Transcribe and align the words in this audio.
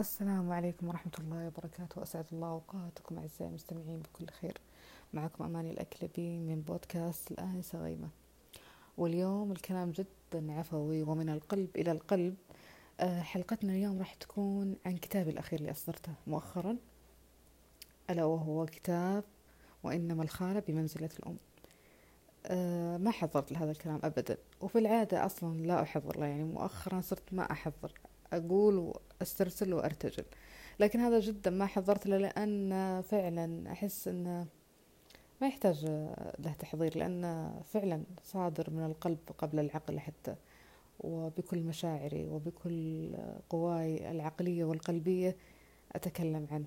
السلام 0.00 0.52
عليكم 0.52 0.88
ورحمة 0.88 1.12
الله 1.18 1.46
وبركاته. 1.46 2.02
أسعد 2.02 2.24
الله 2.32 2.48
أوقاتكم 2.48 3.18
أعزائي 3.18 3.50
المستمعين 3.50 4.02
بكل 4.02 4.26
خير. 4.30 4.60
معكم 5.12 5.44
أماني 5.44 5.70
الأكلبي 5.70 6.38
من 6.38 6.60
بودكاست 6.60 7.30
الآنسة 7.30 7.78
غيمة 7.78 8.08
واليوم 8.98 9.52
الكلام 9.52 9.90
جدا 9.90 10.52
عفوي 10.52 11.02
ومن 11.02 11.28
القلب 11.28 11.68
إلى 11.76 11.92
القلب. 11.92 12.36
آه، 13.00 13.20
حلقتنا 13.20 13.72
اليوم 13.72 13.98
راح 13.98 14.14
تكون 14.14 14.76
عن 14.86 14.96
كتابي 14.96 15.30
الأخير 15.30 15.58
اللي 15.60 15.70
أصدرته 15.70 16.12
مؤخرا. 16.26 16.76
ألا 18.10 18.24
وهو 18.24 18.66
كتاب 18.66 19.24
وإنما 19.82 20.22
الخالة 20.22 20.62
بمنزلة 20.68 21.10
الأم. 21.18 21.36
أه 22.46 22.96
ما 22.96 23.10
حضرت 23.10 23.52
لهذا 23.52 23.70
الكلام 23.70 24.00
أبدا. 24.04 24.36
وفي 24.60 24.78
العادة 24.78 25.26
أصلا 25.26 25.58
لا 25.58 25.82
أحضر 25.82 26.18
له. 26.18 26.26
يعني 26.26 26.44
مؤخرا 26.44 27.00
صرت 27.00 27.32
ما 27.32 27.52
أحضر. 27.52 27.92
أقول 28.32 28.78
وأسترسل 28.78 29.74
وأرتجل. 29.74 30.24
لكن 30.80 31.00
هذا 31.00 31.20
جدا 31.20 31.50
ما 31.50 31.66
حضرت 31.66 32.06
له 32.06 32.16
لأن 32.18 33.00
فعلا 33.02 33.72
أحس 33.72 34.08
أنه 34.08 34.46
ما 35.40 35.46
يحتاج 35.46 35.84
له 36.38 36.52
تحضير 36.58 36.98
لأنه 36.98 37.62
فعلا 37.64 38.02
صادر 38.22 38.70
من 38.70 38.84
القلب 38.84 39.18
قبل 39.38 39.58
العقل 39.58 40.00
حتى. 40.00 40.34
وبكل 41.00 41.62
مشاعري 41.62 42.26
وبكل 42.26 43.10
قواي 43.50 44.10
العقلية 44.10 44.64
والقلبية 44.64 45.36
أتكلم 45.92 46.46
عنه. 46.50 46.66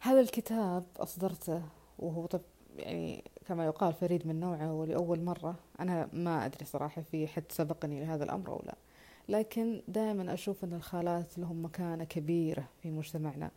هذا 0.00 0.20
الكتاب 0.20 0.84
أصدرته 0.96 1.62
وهو 1.98 2.26
طب 2.26 2.40
يعني 2.76 3.24
كما 3.46 3.66
يقال 3.66 3.92
فريد 3.92 4.26
من 4.26 4.40
نوعه 4.40 4.72
ولأول 4.72 5.20
مرة. 5.20 5.54
أنا 5.80 6.08
ما 6.12 6.46
أدري 6.46 6.64
صراحة 6.64 7.02
في 7.02 7.26
حد 7.26 7.44
سبقني 7.48 8.00
لهذا 8.00 8.24
الأمر 8.24 8.48
أو 8.48 8.62
لا. 8.66 8.74
لكن 9.28 9.82
دائما 9.88 10.34
أشوف 10.34 10.64
أن 10.64 10.72
الخالات 10.72 11.38
لهم 11.38 11.64
مكانة 11.64 12.04
كبيرة 12.04 12.68
في 12.82 12.90
مجتمعنا 12.90 13.50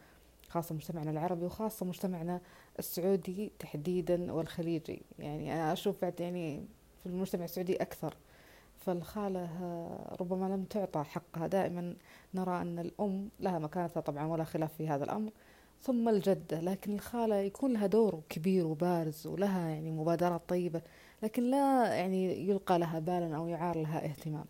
خاصة 0.50 0.76
مجتمعنا 0.76 1.12
العربي 1.12 1.46
وخاصة 1.46 1.86
مجتمعنا 1.86 2.42
السعودي 2.80 3.52
تحديدا 3.60 4.34
والخليجي. 4.34 5.02
يعني 5.20 5.54
أنا 5.54 5.74
أشوف 5.74 6.02
بعد 6.02 6.20
يعني 6.20 6.66
في 7.04 7.06
المجتمع 7.06 7.44
السعودي 7.46 7.76
أكثر. 7.76 8.16
فالخالة 8.78 9.50
ربما 10.22 10.46
لم 10.46 10.64
تعطى 10.64 11.04
حقها. 11.04 11.48
دائما 11.48 11.96
نرى 12.34 12.62
أن 12.62 12.80
الأم 12.80 13.30
لها 13.40 13.60
مكانتها 13.60 14.02
طبعا 14.02 14.26
ولا 14.26 14.44
خلاف 14.44 14.74
في 14.74 14.88
هذا 14.88 15.04
الأمر. 15.04 15.32
ثم 15.82 16.10
الجدة. 16.10 16.62
لكن 16.62 16.94
الخالة 16.94 17.36
يكون 17.36 17.74
لها 17.74 17.88
دور 17.88 18.22
كبير 18.30 18.68
وبارز 18.68 19.28
ولها 19.28 19.70
يعني 19.70 19.92
مبادرات 19.92 20.42
طيبة 20.48 20.82
لكن 21.24 21.44
لا 21.44 21.94
يعني 21.96 22.50
يلقى 22.50 22.80
لها 22.80 23.00
بالا 23.00 23.38
أو 23.38 23.48
يعار 23.48 23.78
لها 23.82 24.06
اهتمام. 24.06 24.46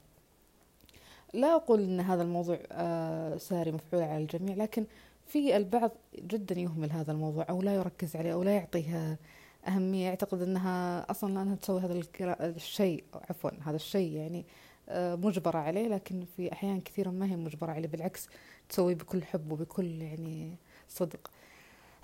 لا 1.33 1.55
أقول 1.55 1.83
أن 1.83 1.99
هذا 1.99 2.23
الموضوع 2.23 2.59
آه، 2.71 3.37
ساري 3.37 3.71
مفعول 3.71 4.03
على 4.03 4.17
الجميع 4.17 4.55
لكن 4.55 4.85
في 5.27 5.57
البعض 5.57 5.91
جدا 6.15 6.59
يهمل 6.59 6.91
هذا 6.91 7.11
الموضوع 7.11 7.45
أو 7.49 7.61
لا 7.61 7.75
يركز 7.75 8.15
عليه 8.15 8.33
أو 8.33 8.43
لا 8.43 8.51
يعطيها 8.51 9.17
أهمية. 9.67 10.05
يعتقد 10.05 10.41
أنها 10.41 11.05
أصلا 11.11 11.33
لأنها 11.33 11.55
تسوي 11.55 11.81
هذا 11.81 12.03
الشيء 12.41 13.03
عفوا 13.29 13.51
هذا 13.65 13.75
الشيء 13.75 14.11
يعني 14.11 14.45
آه، 14.89 15.15
مجبرة 15.15 15.57
عليه 15.57 15.87
لكن 15.87 16.25
في 16.37 16.53
أحيان 16.53 16.81
كثيرة 16.81 17.09
ما 17.09 17.25
هي 17.25 17.35
مجبرة 17.35 17.71
عليه 17.71 17.87
بالعكس 17.87 18.27
تسوي 18.69 18.95
بكل 18.95 19.23
حب 19.23 19.51
وبكل 19.51 20.01
يعني 20.01 20.57
صدق. 20.89 21.31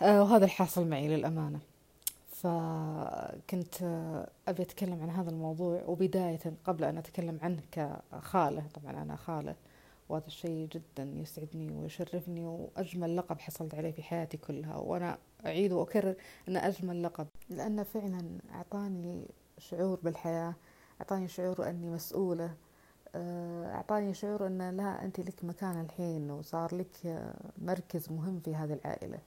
آه، 0.02 0.24
وهذا 0.24 0.46
الحاصل 0.46 0.88
معي 0.88 1.08
للأمانة. 1.08 1.60
فكنت 2.42 3.76
أبي 4.48 4.64
أتكلم 4.64 5.02
عن 5.02 5.10
هذا 5.10 5.30
الموضوع 5.30 5.84
وبداية 5.88 6.40
قبل 6.66 6.84
أن 6.84 6.98
أتكلم 6.98 7.40
عنه 7.42 7.62
كخالة. 7.72 8.64
طبعا 8.74 9.02
أنا 9.04 9.16
خالة 9.16 9.56
وهذا 10.10 10.28
الشيء 10.28 10.68
جدا 10.68 11.12
يسعدني 11.16 11.72
ويشرفني 11.72 12.46
وأجمل 12.46 13.18
لقب 13.18 13.40
حصلت 13.40 13.76
عليه 13.76 13.92
في 13.92 14.04
حياتي 14.04 14.38
كلها. 14.38 14.76
وأنا 14.76 15.18
أعيد 15.46 15.72
وأكرر 15.74 16.16
أنه 16.48 16.68
أجمل 16.68 17.04
لقب 17.04 17.28
لأنه 17.50 17.84
فعلا 17.84 18.40
أعطاني 18.54 19.26
شعور 19.58 20.00
بالحياة 20.04 20.54
أعطاني 21.02 21.28
شعور 21.28 21.70
أني 21.70 21.90
مسؤولة 21.90 22.54
آه، 23.16 23.74
أعطاني 23.76 24.14
شعور 24.14 24.48
أن 24.48 24.78
لا 24.78 25.06
أنت 25.06 25.20
لك 25.20 25.44
مكان 25.46 25.82
الحين 25.82 26.32
وصار 26.32 26.76
لك 26.76 27.24
مركز 27.58 28.12
مهم 28.12 28.40
في 28.40 28.56
هذه 28.56 28.74
العائلة. 28.74 29.20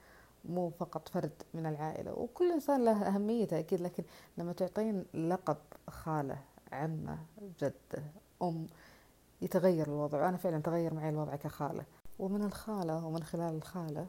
مو 0.44 0.70
فقط 0.70 1.08
فرد 1.08 1.42
من 1.54 1.66
العائلة 1.66 2.12
وكل 2.12 2.52
إنسان 2.52 2.84
له 2.84 3.02
أهميته 3.02 3.58
أكيد 3.58 3.80
لكن 3.80 4.04
لما 4.38 4.52
تعطين 4.52 5.04
لقب 5.14 5.56
خالة 5.88 6.38
عمة 6.72 7.18
جدة 7.60 8.02
أم 8.42 8.66
يتغير 9.42 9.86
الوضع. 9.86 10.24
وأنا 10.24 10.36
فعلا 10.36 10.58
تغير 10.58 10.94
معي 10.94 11.08
الوضع 11.08 11.36
كخالة. 11.36 11.84
ومن 12.18 12.42
الخالة 12.44 13.06
ومن 13.06 13.22
خلال 13.22 13.54
الخالة 13.54 14.06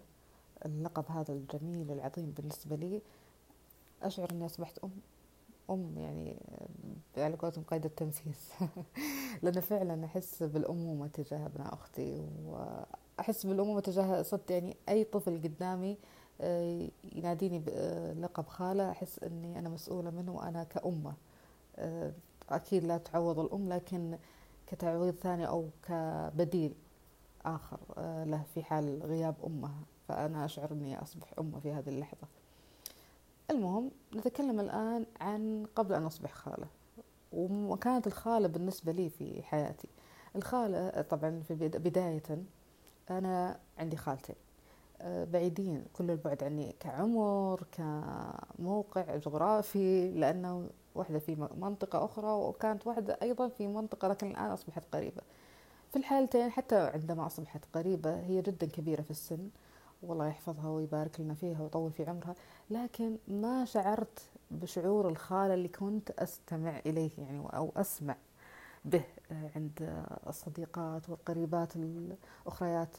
اللقب 0.65 1.05
هذا 1.11 1.33
الجميل 1.33 1.91
العظيم 1.91 2.31
بالنسبة 2.37 2.75
لي 2.75 3.01
أشعر 4.03 4.31
أني 4.31 4.45
أصبحت 4.45 4.79
أم. 4.79 4.91
أم 5.69 5.97
يعني 5.97 6.37
على 7.17 7.35
قولتهم 7.35 7.63
قيد 7.63 7.85
التنفيس 7.85 8.53
لأن 9.43 9.59
فعلا 9.59 10.05
أحس 10.05 10.43
بالأمومة 10.43 11.07
تجاه 11.07 11.45
أبناء 11.45 11.73
أختي 11.73 12.27
وأحس 12.45 13.45
بالأمومة 13.45 13.79
تجاه 13.79 14.21
صدق 14.21 14.51
يعني 14.51 14.77
أي 14.89 15.03
طفل 15.03 15.41
قدامي 15.43 15.97
يناديني 17.15 17.59
بلقب 17.59 18.47
خالة 18.47 18.91
أحس 18.91 19.19
أني 19.23 19.59
أنا 19.59 19.69
مسؤولة 19.69 20.09
منه 20.09 20.31
وأنا 20.31 20.63
كأمة. 20.63 21.13
آه، 21.75 22.11
أكيد 22.49 22.83
لا 22.83 22.97
تعوض 22.97 23.39
الأم 23.39 23.69
لكن 23.69 24.17
كتعويض 24.67 25.13
ثاني 25.15 25.47
أو 25.47 25.69
كبديل 25.87 26.73
آخر 27.45 27.79
آه، 27.97 28.23
له 28.23 28.43
في 28.53 28.63
حال 28.63 29.03
غياب 29.03 29.35
أمها. 29.45 29.81
فأنا 30.07 30.45
أشعر 30.45 30.71
أني 30.71 31.01
أصبح 31.01 31.33
أمة 31.39 31.59
في 31.59 31.71
هذه 31.71 31.89
اللحظة. 31.89 32.27
المهم 33.51 33.91
نتكلم 34.15 34.59
الآن 34.59 35.05
عن 35.21 35.65
قبل 35.75 35.93
أن 35.95 36.05
أصبح 36.05 36.33
خالة. 36.33 36.67
وكانت 37.33 38.07
الخالة 38.07 38.47
بالنسبة 38.47 38.91
لي 38.91 39.09
في 39.09 39.43
حياتي. 39.43 39.87
الخالة 40.35 41.01
طبعا 41.01 41.41
في 41.47 41.53
بداية 41.67 42.23
أنا 43.09 43.59
عندي 43.77 43.97
خالتين. 43.97 44.35
بعيدين 45.05 45.85
كل 45.93 46.11
البعد 46.11 46.43
عني 46.43 46.75
كعمر 46.79 47.63
كموقع 47.71 49.15
جغرافي 49.15 50.11
لأنه 50.11 50.69
واحدة 50.95 51.19
في 51.19 51.35
منطقة 51.35 52.05
أخرى 52.05 52.27
وكانت 52.31 52.87
واحدة 52.87 53.17
أيضا 53.21 53.47
في 53.47 53.67
منطقة 53.67 54.07
لكن 54.07 54.31
الآن 54.31 54.51
أصبحت 54.51 54.83
قريبة. 54.95 55.21
في 55.91 55.99
الحالتين 55.99 56.49
حتى 56.51 56.75
عندما 56.75 57.25
أصبحت 57.25 57.65
قريبة 57.73 58.19
هي 58.19 58.41
جدا 58.41 58.67
كبيرة 58.67 59.01
في 59.01 59.11
السن 59.11 59.49
والله 60.03 60.27
يحفظها 60.27 60.69
ويبارك 60.69 61.19
لنا 61.19 61.33
فيها 61.33 61.61
ويطول 61.61 61.91
في 61.91 62.05
عمرها 62.09 62.35
لكن 62.69 63.17
ما 63.27 63.65
شعرت 63.65 64.19
بشعور 64.51 65.09
الخالة 65.09 65.53
اللي 65.53 65.67
كنت 65.67 66.11
أستمع 66.11 66.79
إليه 66.85 67.09
يعني 67.17 67.39
أو 67.53 67.71
أسمع 67.77 68.15
به 68.85 69.03
عند 69.55 70.03
الصديقات 70.27 71.09
والقريبات 71.09 71.75
الأخريات. 71.75 72.97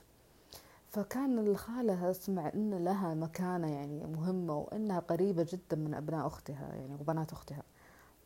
فكان 0.92 1.38
الخالة 1.38 2.10
أسمع 2.10 2.48
أن 2.54 2.84
لها 2.84 3.14
مكانة 3.14 3.70
يعني 3.70 4.06
مهمة 4.06 4.58
وأنها 4.58 4.98
قريبة 4.98 5.46
جدا 5.48 5.76
من 5.76 5.94
أبناء 5.94 6.26
أختها 6.26 6.74
يعني 6.74 6.94
وبنات 6.94 7.32
أختها. 7.32 7.62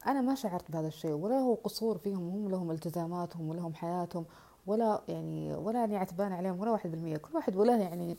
أنا 0.06 0.20
ما 0.20 0.34
شعرت 0.34 0.70
بهذا 0.70 0.86
الشيء 0.86 1.12
ولا 1.12 1.38
هو 1.38 1.54
قصور 1.54 1.98
فيهم 1.98 2.28
هم 2.28 2.50
لهم 2.50 2.70
التزاماتهم 2.70 3.48
ولهم 3.48 3.74
حياتهم 3.74 4.24
ولا 4.66 5.02
يعني 5.08 5.54
ولا 5.54 5.80
يعني 5.80 5.96
عتبان 5.96 6.32
عليهم 6.32 6.60
ولا 6.60 6.70
واحد 6.70 6.90
بالمية. 6.90 7.16
كل 7.16 7.34
واحد 7.34 7.56
وله 7.56 7.76
يعني 7.82 8.16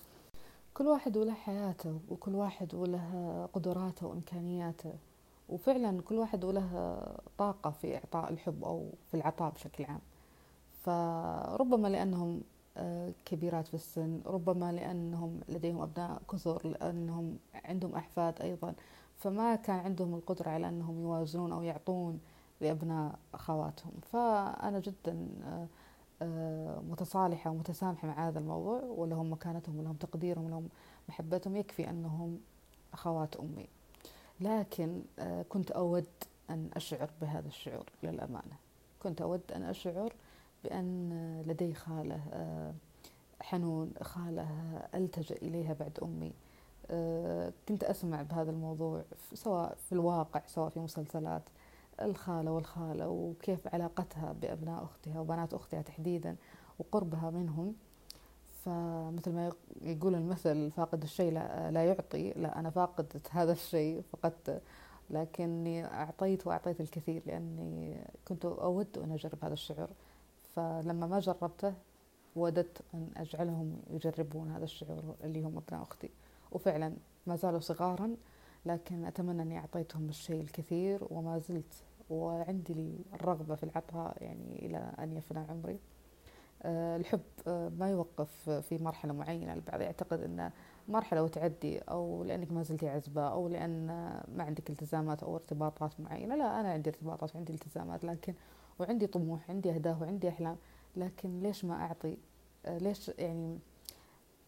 كل 0.73 0.87
واحد 0.87 1.17
وله 1.17 1.33
حياته 1.33 1.99
وكل 2.09 2.35
واحد 2.35 2.73
وله 2.73 3.49
قدراته 3.53 4.07
وإمكانياته. 4.07 4.93
وفعلا 5.49 6.01
كل 6.01 6.15
واحد 6.15 6.43
وله 6.43 6.97
طاقة 7.37 7.69
في 7.69 7.95
إعطاء 7.95 8.29
الحب 8.29 8.63
أو 8.63 8.89
في 9.07 9.17
العطاء 9.17 9.51
بشكل 9.51 9.85
عام. 9.85 10.01
فربما 10.83 11.87
لأنهم 11.87 12.41
كبيرات 13.25 13.67
في 13.67 13.73
السن 13.73 14.21
ربما 14.25 14.71
لأنهم 14.71 15.39
لديهم 15.49 15.81
أبناء 15.81 16.21
كثر 16.31 16.67
لأنهم 16.67 17.37
عندهم 17.65 17.95
أحفاد 17.95 18.41
أيضا. 18.41 18.73
فما 19.17 19.55
كان 19.55 19.79
عندهم 19.79 20.15
القدرة 20.15 20.49
على 20.49 20.69
أنهم 20.69 21.01
يوازنون 21.01 21.51
أو 21.51 21.61
يعطون 21.61 22.19
لأبناء 22.61 23.19
أخواتهم 23.33 23.91
فأنا 24.11 24.79
جدا 24.79 25.27
آه، 26.21 26.79
متصالحة 26.89 27.51
ومتسامحة 27.51 28.07
مع 28.07 28.27
هذا 28.27 28.39
الموضوع 28.39 28.81
ولهم 28.83 29.31
مكانتهم 29.31 29.79
ولهم 29.79 29.95
تقديرهم 29.95 30.45
ولهم 30.45 30.69
محبتهم. 31.09 31.55
يكفي 31.55 31.89
أنهم 31.89 32.39
أخوات 32.93 33.35
أمي. 33.35 33.67
لكن 34.39 35.01
آه، 35.19 35.45
كنت 35.49 35.71
أود 35.71 36.05
أن 36.49 36.69
أشعر 36.73 37.09
بهذا 37.21 37.47
الشعور 37.47 37.85
للأمانة. 38.03 38.57
كنت 38.99 39.21
أود 39.21 39.41
أن 39.55 39.63
أشعر 39.63 40.13
بأن 40.67 41.43
لدي 41.47 41.73
خالة 41.73 42.19
حنون 43.41 43.93
خالة 44.01 44.47
ألتجأ 44.95 45.35
إليها 45.35 45.73
بعد 45.73 45.99
أمي. 46.03 46.33
كنت 47.69 47.83
أسمع 47.83 48.21
بهذا 48.21 48.51
الموضوع 48.51 49.01
سواء 49.33 49.77
في 49.85 49.91
الواقع 49.91 50.41
سواء 50.47 50.69
في 50.69 50.79
مسلسلات 50.79 51.41
الخالة 52.01 52.51
والخالة 52.51 53.09
وكيف 53.09 53.67
علاقتها 53.73 54.35
بأبناء 54.41 54.83
أختها 54.83 55.19
وبنات 55.19 55.53
أختها 55.53 55.81
تحديدا 55.81 56.35
وقربها 56.79 57.29
منهم. 57.29 57.75
فمثل 58.65 59.31
ما 59.33 59.51
يقول 59.81 60.15
المثل 60.15 60.71
فاقد 60.71 61.03
الشيء 61.03 61.31
لا, 61.69 61.85
يعطي 61.85 62.31
لا 62.31 62.59
أنا 62.59 62.69
فاقدة 62.69 63.21
هذا 63.31 63.51
الشيء 63.51 64.01
فقدت 64.11 64.61
لكني 65.09 65.85
أعطيت 65.85 66.47
وأعطيت 66.47 66.81
الكثير 66.81 67.21
لأني 67.25 67.97
كنت 68.27 68.45
أود 68.45 68.97
أن 68.97 69.11
أجرب 69.11 69.37
هذا 69.43 69.53
الشعور. 69.53 69.89
فلما 70.57 71.07
ما 71.07 71.19
جربته 71.19 71.73
وددت 72.35 72.81
أن 72.93 73.09
أجعلهم 73.17 73.81
يجربون 73.89 74.51
هذا 74.51 74.63
الشعور 74.63 75.15
اللي 75.23 75.41
هم 75.41 75.57
أبناء 75.57 75.83
أختي. 75.83 76.09
وفعلا 76.51 76.93
ما 77.27 77.35
زالوا 77.35 77.59
صغارا 77.59 78.15
لكن 78.65 79.05
أتمنى 79.05 79.41
أني 79.41 79.57
أعطيتهم 79.57 80.09
الشيء 80.09 80.41
الكثير 80.41 81.07
وما 81.09 81.37
زلت 81.39 81.83
وعندي 82.09 82.95
الرغبة 83.13 83.55
في 83.55 83.63
العطاء 83.63 84.23
يعني 84.23 84.65
إلى 84.65 84.91
أن 84.99 85.17
يفنى 85.17 85.39
عمري. 85.39 85.79
آه، 86.63 86.97
الحب 86.97 87.21
آه، 87.47 87.69
ما 87.69 87.89
يوقف 87.89 88.49
في 88.49 88.77
مرحلة 88.77 89.13
معينة. 89.13 89.53
البعض 89.53 89.81
يعتقد 89.81 90.21
أن 90.21 90.51
مرحلة 90.87 91.23
وتعدي 91.23 91.79
أو 91.79 92.23
لأنك 92.23 92.51
ما 92.51 92.63
زلتي 92.63 92.89
عزبة 92.89 93.21
أو 93.21 93.47
لأن 93.47 93.87
ما 94.35 94.43
عندك 94.43 94.69
التزامات 94.69 95.23
أو 95.23 95.35
ارتباطات 95.35 95.99
معينة. 95.99 96.35
لا 96.35 96.59
أنا 96.59 96.71
عندي 96.71 96.89
ارتباطات 96.89 97.35
وعندي 97.35 97.53
التزامات 97.53 98.03
لكن 98.03 98.33
وعندي 98.79 99.07
طموح 99.07 99.49
عندي 99.49 99.71
أهداف 99.71 100.01
وعندي 100.01 100.29
أحلام. 100.29 100.57
لكن 100.95 101.39
ليش 101.39 101.65
ما 101.65 101.75
أعطي؟ 101.75 102.17
آه، 102.65 102.77
ليش 102.77 103.11
يعني 103.19 103.59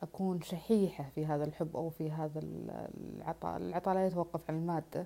أكون 0.04 0.42
شحيحة 0.42 1.10
في 1.16 1.26
هذا 1.26 1.44
الحب 1.44 1.76
أو 1.76 1.90
في 1.90 2.12
هذا 2.12 2.40
العطاء؟ 2.40 3.58
العطاء 3.58 3.94
لا 3.94 4.08
يتوقف 4.08 4.42
على 4.50 4.60
المادة. 4.60 5.06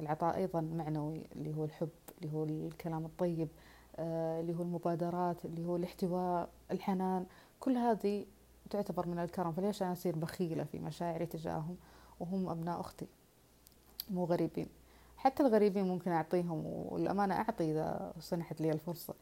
العطاء 0.00 0.36
أيضا 0.36 0.60
معنوي 0.60 1.22
اللي 1.36 1.56
هو 1.56 1.64
الحب 1.64 1.88
اللي 2.18 2.32
هو 2.34 2.44
الكلام 2.44 3.04
الطيب 3.04 3.48
آه، 3.96 4.40
اللي 4.40 4.54
هو 4.54 4.62
المبادرات 4.62 5.44
اللي 5.44 5.66
هو 5.66 5.76
الاحتواء 5.76 6.48
الحنان. 6.70 7.26
كل 7.60 7.76
هذه 7.76 8.24
تعتبر 8.70 9.06
من 9.08 9.18
الكرم 9.18 9.52
فليش 9.52 9.82
أنا 9.82 9.92
أصير 9.92 10.16
بخيلة 10.16 10.64
في 10.64 10.78
مشاعري 10.78 11.26
تجاههم 11.26 11.76
وهم 12.20 12.48
أبناء 12.48 12.80
أختي؟ 12.80 13.06
مو 14.10 14.24
غريبين. 14.24 14.66
حتى 15.16 15.42
الغريبين 15.42 15.88
ممكن 15.88 16.10
أعطيهم 16.10 16.66
والأمانة 16.66 17.34
أعطي 17.34 17.72
إذا 17.72 18.12
سنحت 18.18 18.60
لي 18.60 18.72
الفرصة. 18.72 19.14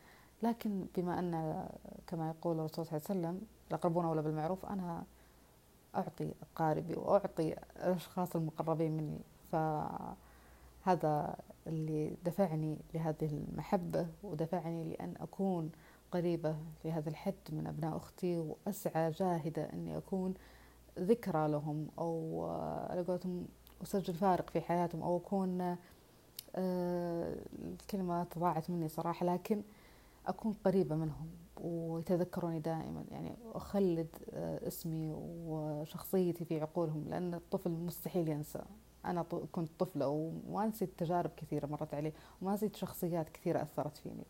لكن 0.42 0.86
بما 0.96 1.18
أن 1.18 1.64
كما 2.06 2.28
يقول 2.28 2.58
الرسول 2.58 2.86
صلى 2.86 2.96
الله 2.96 3.08
عليه 3.10 3.20
وسلم 3.20 3.46
الأقربون 3.68 4.04
أولى 4.04 4.22
بالمعروف 4.22 4.66
أنا 4.66 5.04
أعطي 5.96 6.32
أقاربي 6.42 6.94
وأعطي 6.94 7.56
الأشخاص 7.76 8.36
المقربين 8.36 8.96
مني. 8.96 9.20
فهذا 9.52 11.36
اللي 11.66 12.16
دفعني 12.24 12.78
لهذه 12.94 13.26
المحبة 13.26 14.06
ودفعني 14.22 14.84
لأن 14.84 15.14
أكون 15.20 15.70
قريبة 16.16 16.56
لهذا 16.84 17.08
الحد 17.08 17.34
من 17.52 17.66
أبناء 17.66 17.96
أختي 17.96 18.38
وأسعى 18.38 19.10
جاهدة 19.10 19.72
أني 19.72 19.96
أكون 19.96 20.34
ذكرى 20.98 21.48
لهم 21.48 21.88
أو 21.98 22.44
على 22.90 23.02
قولتهم 23.02 23.46
أسجل 23.82 24.14
فارق 24.14 24.50
في 24.50 24.60
حياتهم 24.60 25.02
أو 25.02 25.16
أكون 25.16 25.76
آه، 26.56 27.36
الكلمة 27.64 28.26
ضاعت 28.38 28.70
مني 28.70 28.88
صراحة 28.88 29.26
لكن 29.26 29.62
أكون 30.26 30.52
قريبة 30.64 30.94
منهم 30.94 31.30
ويتذكروني 31.60 32.58
دائما. 32.58 33.04
يعني 33.10 33.32
أخلد 33.54 34.08
آه، 34.34 34.68
اسمي 34.68 35.12
وشخصيتي 35.46 36.44
في 36.44 36.60
عقولهم 36.60 37.04
لأن 37.08 37.34
الطفل 37.34 37.70
مستحيل 37.70 38.28
ينسى. 38.28 38.62
أنا 39.04 39.22
كنت 39.52 39.70
طفلة 39.78 40.08
وما 40.08 40.66
نسيت 40.66 40.90
تجارب 40.98 41.30
كثيرة 41.36 41.66
مرت 41.66 41.94
علي 41.94 42.12
وما 42.42 42.54
نسيت 42.54 42.76
شخصيات 42.76 43.28
كثيرة 43.28 43.62
أثرت 43.62 43.96
فيني. 43.96 44.26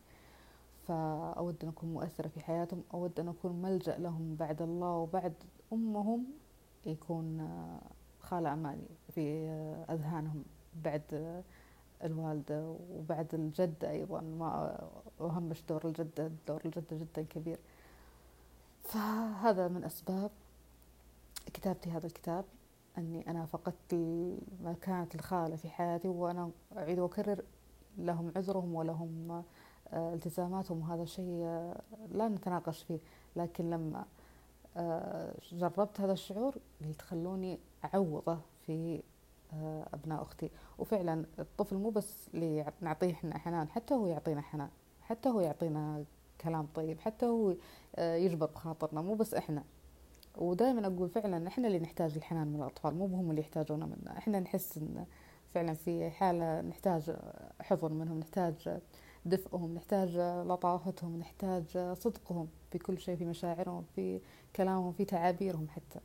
فأود 0.87 1.55
أن 1.63 1.69
أكون 1.69 1.93
مؤثرة 1.93 2.27
في 2.27 2.39
حياتهم 2.39 2.83
أود 2.93 3.19
أن 3.19 3.27
أكون 3.27 3.61
ملجأ 3.61 3.97
لهم 3.97 4.35
بعد 4.35 4.61
الله 4.61 4.91
وبعد 4.91 5.33
أمهم 5.73 6.25
يكون 6.85 7.39
آه، 7.39 7.81
خالة 8.19 8.53
أماني 8.53 8.87
في 9.09 9.47
آه، 9.47 9.93
أذهانهم 9.93 10.43
بعد 10.83 11.41
الوالدة 12.03 12.75
وبعد 12.91 13.33
الجدة 13.33 13.91
أيضا 13.91 14.21
ما 14.21 14.79
أهمش 15.21 15.63
دور 15.69 15.85
الجدة 15.85 16.31
دور 16.47 16.61
الجدة 16.65 16.97
جدا 16.97 17.21
كبير. 17.21 17.59
فهذا 18.81 19.67
من 19.67 19.83
أسباب 19.83 20.31
كتابتي 21.53 21.89
هذا 21.89 22.05
الكتاب 22.07 22.45
أني 22.97 23.29
أنا 23.29 23.45
فقدت 23.45 23.93
مكانة 24.63 25.07
الخالة 25.15 25.55
في 25.55 25.69
حياتي 25.69 26.07
وأنا 26.07 26.51
أعيد 26.77 26.99
وأكرر 26.99 27.43
لهم 27.97 28.31
عذرهم 28.35 28.75
ولهم 28.75 29.31
آه، 29.31 29.43
التزاماتهم 29.93 30.81
وهذا 30.81 31.05
شيء 31.05 31.41
آه، 31.43 31.81
لا 32.11 32.27
نتناقش 32.27 32.83
فيه. 32.83 32.99
لكن 33.35 33.69
لما 33.69 34.05
آه، 34.77 35.33
جربت 35.51 36.01
هذا 36.01 36.13
الشعور 36.13 36.55
قلت 36.85 37.01
خلوني 37.01 37.59
أعوضه 37.85 38.37
في 38.65 39.03
أبناء 39.93 40.21
أختي. 40.21 40.49
وفعلا 40.77 41.25
الطفل 41.39 41.75
مو 41.75 41.89
بس 41.89 42.29
اللي 42.33 42.65
نعطيه 42.81 43.11
إحنا 43.11 43.37
حنان 43.37 43.69
حتى 43.69 43.93
هو 43.93 44.07
يعطينا 44.07 44.41
حنان 44.41 44.69
حتى 45.01 45.29
هو 45.29 45.39
يعطينا 45.39 46.03
كلام 46.41 46.67
طيب 46.75 46.99
حتى 46.99 47.25
هو 47.25 47.55
يجبر 47.99 48.45
بخاطرنا 48.45 49.01
مو 49.01 49.13
بس 49.15 49.33
إحنا. 49.33 49.63
ودائما 50.37 50.87
أقول 50.87 51.09
فعلا 51.09 51.47
إحنا 51.47 51.67
اللي 51.67 51.79
نحتاج 51.79 52.15
الحنان 52.15 52.47
من 52.47 52.55
الأطفال 52.55 52.95
مو 52.95 53.05
هم 53.05 53.29
اللي 53.29 53.41
يحتاجونه 53.41 53.85
منا. 53.85 54.17
إحنا 54.17 54.39
نحس 54.39 54.77
إن 54.77 55.05
فعلا 55.53 55.73
في 55.73 56.09
حالة 56.09 56.61
نحتاج 56.61 57.15
حضن 57.61 57.93
منهم 57.93 58.19
نحتاج 58.19 58.79
دفئهم 59.27 59.73
نحتاج 59.73 60.17
لطافتهم 60.47 61.19
نحتاج 61.19 61.93
صدقهم 61.93 62.47
في 62.71 62.77
كل 62.77 62.99
شيء 62.99 63.15
في 63.17 63.25
مشاعرهم 63.25 63.85
في 63.95 64.21
كلامهم 64.55 64.91
في 64.91 65.05
تعابيرهم 65.05 65.67
حتى. 65.69 65.99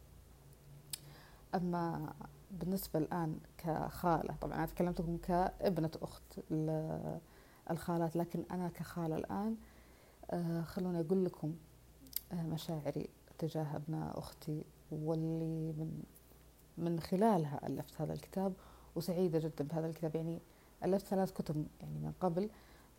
أما 1.55 2.13
بالنسبة 2.51 2.99
الآن 2.99 3.39
كخالة 3.59 4.35
طبعا 4.41 4.55
أنا 4.55 4.67
تكلمتكم 4.67 5.17
كابنة 5.17 5.91
أخت 6.03 6.41
الخالات 7.71 8.17
لكن 8.17 8.45
أنا 8.51 8.69
كخالة 8.69 9.17
الآن 9.17 9.57
آه، 10.31 10.63
خلوني 10.63 11.01
أقول 11.01 11.25
لكم 11.25 11.55
آه، 12.33 12.43
مشاعري 12.43 13.09
تجاه 13.39 13.77
أبناء 13.77 14.19
أختي 14.19 14.65
واللي 14.91 15.73
من 15.73 16.03
من 16.79 17.01
خلالها 17.01 17.67
ألفت 17.67 18.01
هذا 18.01 18.13
الكتاب 18.13 18.53
وسعيدة 18.97 19.39
جدا 19.39 19.65
بهذا 19.65 19.87
الكتاب. 19.87 20.17
يعني 20.17 20.41
ألفت 20.85 21.07
ثلاث 21.07 21.33
كتب 21.33 21.67
يعني 21.81 21.99
من 21.99 22.13
قبل 22.21 22.51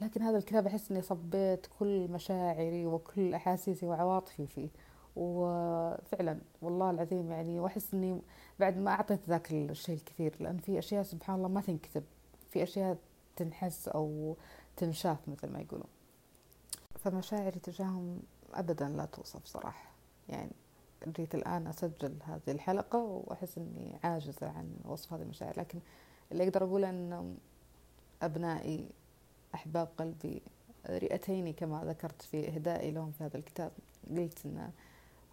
لكن 0.01 0.21
هذا 0.21 0.37
الكتاب 0.37 0.67
أحس 0.67 0.91
إني 0.91 1.01
صبيت 1.01 1.67
كل 1.79 2.07
مشاعري 2.07 2.85
وكل 2.85 3.33
أحاسيسي 3.33 3.85
وعواطفي 3.85 4.47
فيه. 4.47 4.69
وفعلا 5.15 6.39
والله 6.61 6.89
العظيم 6.89 7.31
يعني 7.31 7.59
وأحس 7.59 7.93
إني 7.93 8.21
بعد 8.59 8.77
ما 8.77 8.91
أعطيت 8.91 9.29
ذاك 9.29 9.51
الشيء 9.51 9.95
الكثير 9.95 10.35
لأن 10.39 10.57
في 10.57 10.79
أشياء 10.79 11.03
سبحان 11.03 11.35
الله 11.35 11.47
ما 11.47 11.61
تنكتب. 11.61 12.03
في 12.49 12.63
أشياء 12.63 12.97
تنحس 13.35 13.87
أو 13.87 14.35
تنشاف 14.77 15.17
مثل 15.27 15.49
ما 15.49 15.59
يقولون. 15.59 15.87
فمشاعري 16.95 17.59
تجاههم 17.59 18.19
ابدا 18.53 18.89
لا 18.89 19.05
توصف 19.05 19.45
صراحة. 19.45 19.91
يعني 20.29 20.51
جيت 21.07 21.35
الآن 21.35 21.67
أسجل 21.67 22.15
هذه 22.23 22.41
الحلقة 22.47 22.99
وأحس 22.99 23.57
إني 23.57 23.99
عاجزة 24.03 24.47
عن 24.49 24.75
وصف 24.85 25.13
هذه 25.13 25.21
المشاعر. 25.21 25.59
لكن 25.59 25.79
اللي 26.31 26.43
أقدر 26.43 26.63
أقوله 26.63 26.89
ان 26.89 27.37
أبنائي 28.21 28.89
أحباب 29.55 29.87
قلبي 29.97 30.41
رئتين 30.89 31.53
كما 31.53 31.85
ذكرت 31.85 32.21
في 32.21 32.47
إهدائي 32.47 32.91
لهم 32.91 33.11
في 33.11 33.23
هذا 33.23 33.37
الكتاب 33.37 33.71
قلت 34.09 34.45
إن 34.45 34.71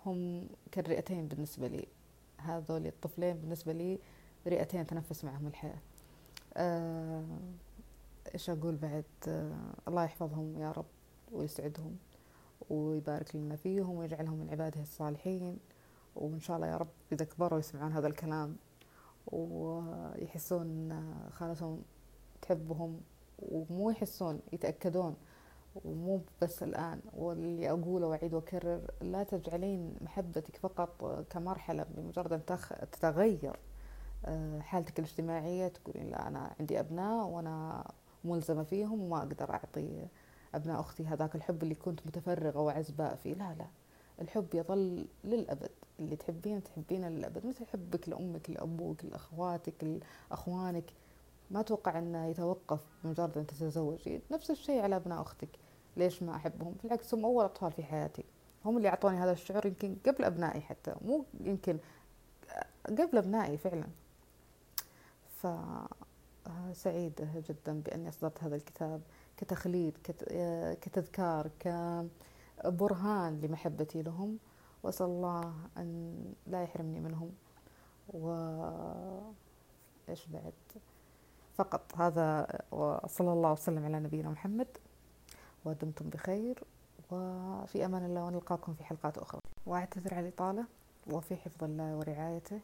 هم 0.07 0.49
كالرئتين 0.73 1.29
بالنسبة 1.29 1.69
لي. 1.69 1.87
هذول 2.39 2.87
الطفلين 2.87 3.37
بالنسبة 3.37 3.73
لي 3.73 3.99
رئتين 4.47 4.87
تنفس 4.87 5.25
معهم 5.25 5.47
الحياة. 5.47 5.79
آه 6.57 7.25
إيش 8.35 8.50
أقول 8.50 8.77
بعد؟ 8.77 9.05
آه 9.29 9.75
الله 9.89 10.05
يحفظهم 10.05 10.59
يا 10.59 10.73
رب 10.73 10.87
ويسعدهم 11.33 11.97
ويبارك 12.71 13.37
لنا 13.37 13.57
فيهم 13.57 13.97
ويجعلهم 13.97 14.39
من 14.39 14.50
عباده 14.50 14.83
الصالحين. 14.83 15.59
وإن 16.17 16.41
شاء 16.41 16.57
الله 16.57 16.69
يا 16.69 16.77
رب 16.77 16.89
إذا 17.12 17.25
كبروا 17.25 17.59
يسمعون 17.59 17.93
هذا 17.93 18.07
الكلام 18.07 18.57
ويحسون 19.27 20.93
خالتهم 21.31 21.83
تحبهم 22.43 23.00
ومو 23.42 23.90
يحسون 23.90 24.40
يتأكدون. 24.52 25.16
ومو 25.85 26.20
بس 26.42 26.62
الآن 26.62 27.00
واللي 27.16 27.70
أقوله 27.70 28.06
وأعيد 28.06 28.35
وأكرر 28.35 28.80
لا 29.00 29.23
تجعلين 29.23 29.94
محبتك 30.00 30.56
فقط 30.56 31.04
كمرحلة 31.30 31.87
بمجرد 31.97 32.32
أن 32.32 32.44
تتغير. 32.92 33.56
آه، 34.26 34.61
حالتك 34.61 34.99
الاجتماعية 34.99 35.68
تقولين 35.68 36.11
لا 36.11 36.28
أنا 36.28 36.54
عندي 36.61 36.80
أبناء 36.80 37.26
وأنا 37.26 37.85
ملزمة 38.25 38.62
فيهم 38.62 39.00
وما 39.02 39.18
أقدر 39.18 39.50
أعطي 39.50 40.06
أبناء 40.54 40.80
أختي 40.80 41.06
هذاك 41.06 41.35
الحب 41.35 41.62
اللي 41.62 41.75
كنت 41.75 42.06
متفرغة 42.06 42.61
وعزباء 42.61 43.14
فيه. 43.16 43.35
لا 43.35 43.54
لا. 43.59 43.66
الحب 44.20 44.47
يظل 44.54 45.06
للأبد. 45.25 45.70
اللي 46.00 46.16
تحبينه 46.16 46.61
تحبينه 46.61 47.09
للأبد. 47.09 47.47
مثل 47.47 47.66
حبك 47.66 48.09
لأمك 48.09 48.50
لأبوك 48.50 49.04
لأخواتك 49.04 50.00
لأخوانك. 50.30 50.90
ما 51.50 51.61
أتوقع 51.61 51.99
أنه 51.99 52.26
يتوقف 52.26 52.80
بمجرد 53.04 53.38
أن 53.38 53.47
تتزوجي. 53.47 54.21
نفس 54.30 54.50
الشيء 54.50 54.83
على 54.83 54.97
أبناء 54.97 55.21
أختك. 55.23 55.49
ليش 55.97 56.23
ما 56.23 56.37
أحبهم؟ 56.37 56.75
بالعكس 56.83 57.14
هم 57.14 57.25
أول 57.25 57.45
أطفال 57.45 57.73
في 57.73 57.83
حياتي. 57.83 58.25
هم 58.64 58.76
اللي 58.76 58.88
أعطوني 58.88 59.16
هذا 59.16 59.33
الشعور 59.33 59.66
يمكن 59.66 59.97
قبل 60.07 60.25
أبنائي 60.25 60.61
حتى. 60.61 60.95
مو 61.04 61.25
يمكن 61.40 61.78
قبل 62.88 63.19
أبنائي 63.19 63.57
فعلا. 63.57 63.87
فسعيدة 65.37 67.28
جدا 67.49 67.80
بأني 67.80 68.09
أصدرت 68.09 68.45
هذا 68.45 68.57
الكتاب 68.57 69.00
كتخليد 69.37 69.95
كتذكار 70.80 71.50
كبرهان 71.61 73.40
لمحبتي 73.40 74.02
لهم. 74.02 74.38
وأسأل 74.83 75.07
الله 75.07 75.54
أن 75.76 76.16
لا 76.47 76.62
يحرمني 76.62 77.00
منهم. 77.00 77.33
و 78.09 78.30
إيش 80.09 80.26
بعد؟ 80.26 80.52
فقط. 81.61 81.85
هذا 81.97 82.47
وصلى 82.71 83.33
الله 83.33 83.52
وسلم 83.52 83.85
على 83.85 84.00
نبينا 84.00 84.31
محمد. 84.31 84.69
ودمتم 85.64 86.09
بخير 86.11 86.64
وفي 87.11 87.85
أمان 87.85 88.05
الله 88.05 88.23
ونلقاكم 88.25 88.75
في 88.75 88.85
حلقات 88.85 89.19
أخرى. 89.19 89.40
وأعتذر 89.67 90.14
على 90.14 90.29
الإطالة 90.29 90.64
وفي 91.12 91.37
حفظ 91.37 91.64
الله 91.64 91.97
ورعايته 91.97 92.61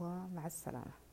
ومع 0.00 0.46
السلامة. 0.46 1.07